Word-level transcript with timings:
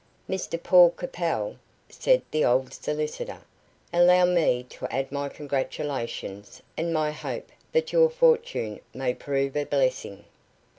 "Mr 0.27 0.57
Paul 0.63 0.89
Capel," 0.89 1.57
said 1.87 2.23
the 2.31 2.43
old 2.43 2.73
solicitor, 2.73 3.41
"allow 3.93 4.25
me 4.25 4.63
to 4.63 4.87
add 4.91 5.11
my 5.11 5.29
congratulations, 5.29 6.59
and 6.75 6.91
my 6.91 7.11
hope 7.11 7.51
that 7.71 7.93
your 7.93 8.09
fortune 8.09 8.79
may 8.95 9.13
prove 9.13 9.55
a 9.55 9.63
blessing." 9.63 10.25